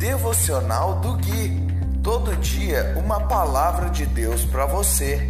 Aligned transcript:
Devocional 0.00 0.98
do 1.00 1.12
Gui. 1.18 1.60
Todo 2.02 2.34
dia 2.36 2.94
uma 2.96 3.20
palavra 3.20 3.90
de 3.90 4.06
Deus 4.06 4.46
para 4.46 4.64
você. 4.64 5.28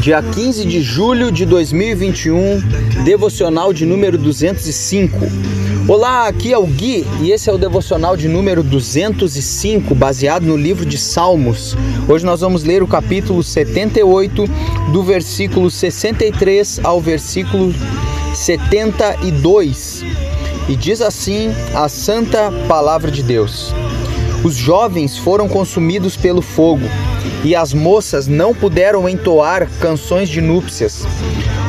Dia 0.00 0.22
15 0.22 0.64
de 0.64 0.80
julho 0.80 1.32
de 1.32 1.44
2021, 1.44 2.60
devocional 3.04 3.72
de 3.72 3.84
número 3.84 4.16
205. 4.16 5.18
Olá, 5.88 6.28
aqui 6.28 6.52
é 6.52 6.58
o 6.58 6.64
Gui 6.64 7.04
e 7.20 7.32
esse 7.32 7.50
é 7.50 7.52
o 7.52 7.58
devocional 7.58 8.16
de 8.16 8.28
número 8.28 8.62
205, 8.62 9.96
baseado 9.96 10.44
no 10.44 10.56
livro 10.56 10.86
de 10.86 10.96
Salmos. 10.96 11.76
Hoje 12.08 12.24
nós 12.24 12.42
vamos 12.42 12.62
ler 12.62 12.80
o 12.80 12.86
capítulo 12.86 13.42
78, 13.42 14.44
do 14.92 15.02
versículo 15.02 15.68
63 15.68 16.80
ao 16.84 17.00
versículo 17.00 17.74
72. 18.34 20.04
E 20.68 20.76
diz 20.76 21.00
assim 21.00 21.50
a 21.74 21.88
santa 21.88 22.52
palavra 22.68 23.10
de 23.10 23.24
Deus: 23.24 23.74
Os 24.44 24.54
jovens 24.54 25.18
foram 25.18 25.48
consumidos 25.48 26.16
pelo 26.16 26.40
fogo 26.40 26.88
e 27.44 27.54
as 27.54 27.72
moças 27.72 28.26
não 28.26 28.54
puderam 28.54 29.08
entoar 29.08 29.68
canções 29.80 30.28
de 30.28 30.40
núpcias. 30.40 31.04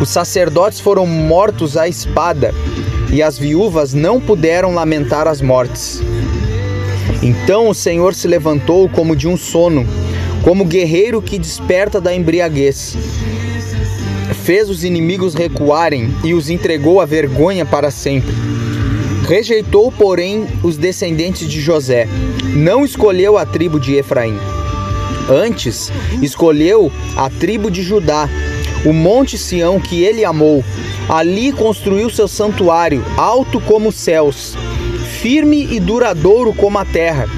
Os 0.00 0.08
sacerdotes 0.08 0.80
foram 0.80 1.06
mortos 1.06 1.76
à 1.76 1.88
espada 1.88 2.54
e 3.10 3.22
as 3.22 3.38
viúvas 3.38 3.94
não 3.94 4.20
puderam 4.20 4.74
lamentar 4.74 5.26
as 5.26 5.40
mortes. 5.40 6.02
Então 7.22 7.68
o 7.68 7.74
Senhor 7.74 8.14
se 8.14 8.28
levantou 8.28 8.88
como 8.88 9.16
de 9.16 9.26
um 9.26 9.36
sono, 9.36 9.86
como 10.42 10.64
guerreiro 10.64 11.22
que 11.22 11.38
desperta 11.38 12.00
da 12.00 12.14
embriaguez. 12.14 12.96
Fez 14.44 14.68
os 14.68 14.84
inimigos 14.84 15.34
recuarem 15.34 16.14
e 16.22 16.34
os 16.34 16.50
entregou 16.50 17.00
à 17.00 17.04
vergonha 17.04 17.64
para 17.64 17.90
sempre. 17.90 18.32
Rejeitou, 19.26 19.90
porém, 19.90 20.46
os 20.62 20.76
descendentes 20.76 21.48
de 21.48 21.60
José, 21.60 22.06
não 22.54 22.84
escolheu 22.84 23.36
a 23.36 23.44
tribo 23.44 23.80
de 23.80 23.94
Efraim. 23.94 24.38
Antes, 25.28 25.90
escolheu 26.22 26.92
a 27.16 27.28
tribo 27.28 27.70
de 27.70 27.82
Judá, 27.82 28.28
o 28.84 28.92
monte 28.92 29.36
Sião 29.36 29.80
que 29.80 30.02
ele 30.02 30.24
amou. 30.24 30.64
Ali 31.08 31.52
construiu 31.52 32.10
seu 32.10 32.28
santuário, 32.28 33.04
alto 33.16 33.60
como 33.60 33.88
os 33.88 33.96
céus, 33.96 34.56
firme 35.20 35.68
e 35.70 35.80
duradouro 35.80 36.52
como 36.52 36.78
a 36.78 36.84
terra. 36.84 37.28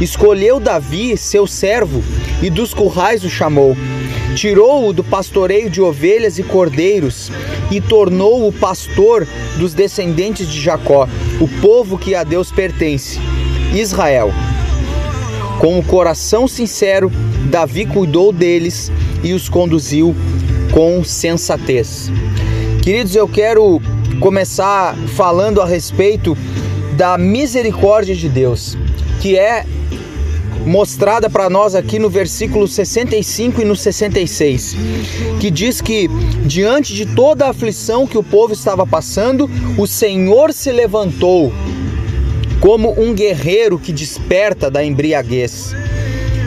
Escolheu 0.00 0.58
Davi, 0.58 1.16
seu 1.16 1.46
servo, 1.46 2.02
e 2.42 2.50
dos 2.50 2.74
currais 2.74 3.24
o 3.24 3.30
chamou. 3.30 3.76
Tirou-o 4.34 4.92
do 4.92 5.04
pastoreio 5.04 5.70
de 5.70 5.80
ovelhas 5.80 6.38
e 6.38 6.42
cordeiros 6.42 7.30
e 7.70 7.80
tornou-o 7.80 8.52
pastor 8.52 9.26
dos 9.56 9.72
descendentes 9.72 10.48
de 10.48 10.60
Jacó, 10.60 11.08
o 11.40 11.48
povo 11.60 11.96
que 11.96 12.14
a 12.14 12.24
Deus 12.24 12.50
pertence, 12.50 13.20
Israel. 13.72 14.32
Com 15.58 15.78
o 15.78 15.82
coração 15.82 16.46
sincero, 16.46 17.10
Davi 17.50 17.86
cuidou 17.86 18.32
deles 18.32 18.90
e 19.22 19.32
os 19.32 19.48
conduziu 19.48 20.14
com 20.72 21.02
sensatez. 21.04 22.10
Queridos, 22.82 23.14
eu 23.14 23.28
quero 23.28 23.80
começar 24.20 24.94
falando 25.16 25.62
a 25.62 25.66
respeito 25.66 26.36
da 26.96 27.16
misericórdia 27.16 28.14
de 28.14 28.28
Deus, 28.28 28.76
que 29.20 29.38
é 29.38 29.64
mostrada 30.66 31.28
para 31.28 31.50
nós 31.50 31.74
aqui 31.74 31.98
no 31.98 32.08
versículo 32.08 32.66
65 32.66 33.60
e 33.60 33.64
no 33.64 33.76
66, 33.76 34.76
que 35.40 35.50
diz 35.50 35.80
que 35.80 36.08
diante 36.44 36.94
de 36.94 37.06
toda 37.06 37.46
a 37.46 37.50
aflição 37.50 38.06
que 38.06 38.16
o 38.16 38.22
povo 38.22 38.52
estava 38.52 38.86
passando, 38.86 39.48
o 39.76 39.86
Senhor 39.86 40.52
se 40.52 40.72
levantou 40.72 41.52
como 42.60 42.98
um 43.00 43.14
guerreiro 43.14 43.78
que 43.78 43.92
desperta 43.92 44.70
da 44.70 44.84
embriaguez. 44.84 45.74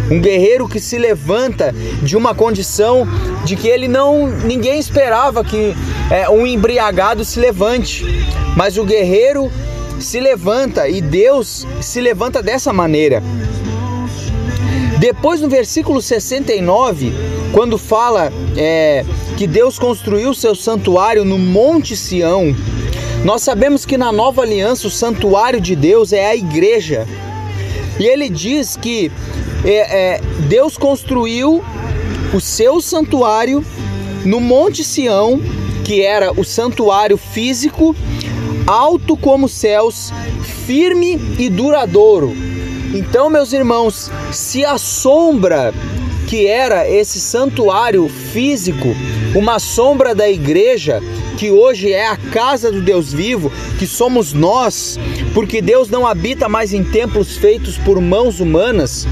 Um 0.10 0.22
guerreiro 0.22 0.68
que 0.68 0.80
se 0.80 0.98
levanta 0.98 1.74
de 2.02 2.16
uma 2.16 2.34
condição 2.34 3.08
de 3.44 3.56
que 3.56 3.68
ele 3.68 3.88
não 3.88 4.28
ninguém 4.28 4.80
esperava 4.80 5.44
que 5.44 5.76
é, 6.10 6.30
um 6.30 6.48
embriagado 6.48 7.26
se 7.26 7.40
levante, 7.40 8.06
mas 8.56 8.78
o 8.78 8.86
guerreiro 8.86 9.52
se 10.00 10.20
levanta 10.20 10.88
e 10.88 11.02
Deus 11.02 11.68
se 11.82 12.00
levanta 12.00 12.42
dessa 12.42 12.72
maneira. 12.72 13.22
Depois 15.00 15.42
no 15.42 15.50
versículo 15.50 16.02
69, 16.02 17.14
quando 17.52 17.78
fala 17.78 18.32
é, 18.56 19.06
que 19.38 19.46
Deus 19.46 19.78
construiu 19.78 20.34
seu 20.34 20.56
santuário 20.56 21.24
no 21.24 21.38
Monte 21.38 21.96
Sião, 21.96 22.56
nós 23.24 23.42
sabemos 23.42 23.86
que 23.86 23.98
na 23.98 24.12
nova 24.12 24.42
aliança 24.42 24.88
o 24.88 24.92
santuário 24.92 25.60
de 25.60 25.76
Deus 25.76 26.14
é 26.14 26.28
a 26.28 26.36
igreja. 26.36 27.08
E 28.00 28.06
ele 28.06 28.30
diz 28.30 28.78
que 28.78 29.12
é, 29.66 30.16
é, 30.16 30.22
Deus 30.48 30.78
construiu 30.78 31.64
o 32.34 32.40
seu 32.40 32.80
santuário 32.80 33.66
no 34.24 34.40
Monte 34.40 34.84
Sião, 34.84 35.42
que 35.84 36.02
era 36.02 36.32
o 36.32 36.44
santuário 36.44 37.18
físico, 37.18 37.96
alto 38.66 39.18
como 39.18 39.48
céus, 39.48 40.12
firme 40.66 41.20
e 41.40 41.50
duradouro. 41.50 42.34
Então, 42.94 43.30
meus 43.30 43.52
irmãos, 43.52 44.12
se 44.32 44.64
a 44.64 44.78
sombra 44.78 45.74
que 46.28 46.46
era 46.46 46.90
esse 46.90 47.20
santuário 47.20 48.08
físico, 48.10 48.90
uma 49.38 49.60
sombra 49.60 50.16
da 50.16 50.28
igreja, 50.28 51.00
que 51.38 51.52
hoje 51.52 51.94
é 51.94 52.08
a 52.08 52.18
casa 52.18 52.72
do 52.72 52.82
Deus 52.82 53.14
vivo, 53.14 53.52
que 53.78 53.86
somos 53.86 54.34
nós, 54.34 55.00
porque 55.32 55.62
Deus 55.62 55.90
não 55.90 56.08
habita 56.08 56.50
mais 56.50 56.74
em 56.74 56.84
templos 56.84 57.38
feitos 57.38 57.78
por 57.78 58.02
mãos 58.02 58.40
humanas. 58.40 59.06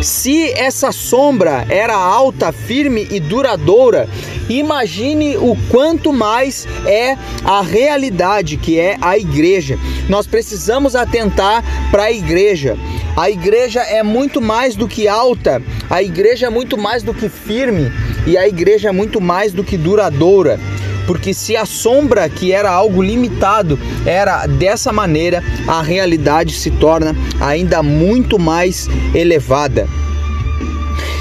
Se 0.00 0.50
essa 0.52 0.90
sombra 0.90 1.66
era 1.68 1.94
alta, 1.94 2.52
firme 2.52 3.06
e 3.10 3.20
duradoura, 3.20 4.08
imagine 4.48 5.36
o 5.36 5.56
quanto 5.70 6.10
mais 6.10 6.66
é 6.86 7.16
a 7.44 7.60
realidade 7.60 8.56
que 8.56 8.80
é 8.80 8.96
a 8.98 9.18
igreja. 9.18 9.78
Nós 10.08 10.26
precisamos 10.26 10.96
atentar 10.96 11.62
para 11.90 12.04
a 12.04 12.12
igreja. 12.12 12.78
A 13.14 13.30
igreja 13.30 13.80
é 13.82 14.02
muito 14.02 14.40
mais 14.40 14.74
do 14.74 14.88
que 14.88 15.06
alta, 15.06 15.62
a 15.90 16.02
igreja 16.02 16.46
é 16.46 16.50
muito 16.50 16.78
mais 16.78 17.02
do 17.02 17.12
que 17.12 17.28
firme 17.28 17.92
e 18.26 18.36
a 18.36 18.46
igreja 18.46 18.88
é 18.88 18.92
muito 18.92 19.20
mais 19.20 19.52
do 19.52 19.64
que 19.64 19.76
duradoura 19.76 20.58
porque 21.06 21.34
se 21.34 21.56
a 21.56 21.66
sombra 21.66 22.28
que 22.28 22.52
era 22.52 22.70
algo 22.70 23.02
limitado 23.02 23.78
era 24.06 24.46
dessa 24.46 24.92
maneira, 24.92 25.42
a 25.66 25.82
realidade 25.82 26.54
se 26.54 26.70
torna 26.70 27.14
ainda 27.40 27.82
muito 27.82 28.38
mais 28.38 28.88
elevada. 29.14 29.88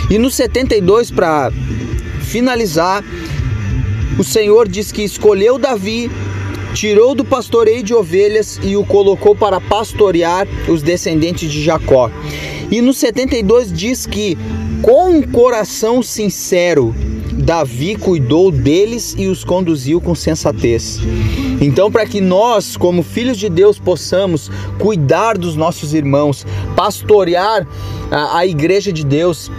E 0.10 0.18
no 0.18 0.30
72 0.30 1.10
para 1.10 1.52
finalizar, 2.22 3.04
o 4.18 4.24
Senhor 4.24 4.68
diz 4.68 4.92
que 4.92 5.04
escolheu 5.04 5.58
Davi, 5.58 6.12
tirou 6.74 7.16
do 7.16 7.26
pastoreio 7.26 7.84
de 7.84 7.94
ovelhas 7.94 8.60
e 8.62 8.76
o 8.76 8.86
colocou 8.86 9.36
para 9.36 9.60
pastorear 9.60 10.48
os 10.68 10.82
descendentes 10.82 11.52
de 11.52 11.64
Jacó. 11.64 12.12
E 12.70 12.82
no 12.82 12.94
72 12.94 13.72
diz 13.74 14.06
que 14.06 14.38
com 14.82 15.12
um 15.12 15.22
coração 15.22 16.02
sincero 16.02 16.94
Davi 17.42 17.96
cuidou 17.96 18.52
deles 18.52 19.16
e 19.18 19.28
os 19.28 19.44
conduziu 19.44 20.00
com 20.00 20.14
sensatez. 20.14 21.00
Então, 21.60 21.92
para 21.92 22.06
que 22.06 22.22
nós, 22.22 22.78
como 22.78 23.02
filhos 23.04 23.38
de 23.38 23.50
Deus, 23.50 23.80
possamos 23.80 24.50
cuidar 24.80 25.38
dos 25.38 25.56
nossos 25.56 25.94
irmãos, 25.94 26.46
pastorear 26.76 27.68
a, 28.12 28.38
a 28.38 28.46
igreja 28.46 28.92
de 28.92 29.06
Deus, 29.06 29.52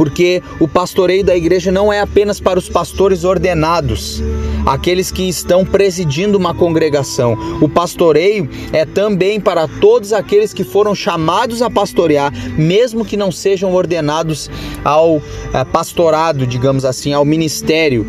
porque 0.00 0.42
o 0.58 0.66
pastoreio 0.66 1.22
da 1.22 1.36
igreja 1.36 1.70
não 1.70 1.92
é 1.92 2.00
apenas 2.00 2.40
para 2.40 2.58
os 2.58 2.70
pastores 2.70 3.22
ordenados, 3.22 4.22
aqueles 4.64 5.10
que 5.10 5.28
estão 5.28 5.62
presidindo 5.62 6.38
uma 6.38 6.54
congregação. 6.54 7.36
O 7.60 7.68
pastoreio 7.68 8.48
é 8.72 8.86
também 8.86 9.38
para 9.38 9.68
todos 9.68 10.14
aqueles 10.14 10.54
que 10.54 10.64
foram 10.64 10.94
chamados 10.94 11.60
a 11.60 11.68
pastorear, 11.68 12.32
mesmo 12.56 13.04
que 13.04 13.14
não 13.14 13.30
sejam 13.30 13.74
ordenados 13.74 14.48
ao 14.82 15.20
eh, 15.52 15.64
pastorado, 15.66 16.46
digamos 16.46 16.86
assim, 16.86 17.12
ao 17.12 17.26
ministério. 17.26 18.06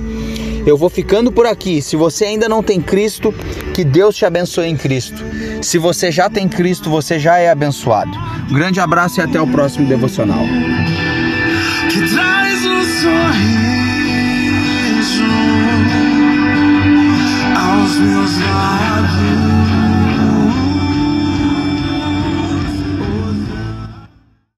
Eu 0.66 0.78
vou 0.78 0.90
ficando 0.90 1.30
por 1.30 1.46
aqui. 1.46 1.82
Se 1.82 1.98
você 1.98 2.24
ainda 2.24 2.48
não 2.48 2.64
tem 2.64 2.80
Cristo, 2.80 3.34
que 3.74 3.84
Deus 3.84 4.16
te 4.16 4.26
abençoe 4.26 4.68
em 4.68 4.78
Cristo. 4.78 5.22
Se 5.62 5.78
você 5.78 6.10
já 6.10 6.30
tem 6.30 6.48
Cristo, 6.48 6.90
você 6.90 7.20
já 7.20 7.38
é 7.38 7.50
abençoado. 7.50 8.12
Um 8.50 8.54
grande 8.54 8.80
abraço 8.80 9.20
e 9.20 9.24
até 9.24 9.42
o 9.42 9.48
próximo 9.48 9.86
devocional 9.86 10.46
traz 13.02 13.36
um 13.36 13.81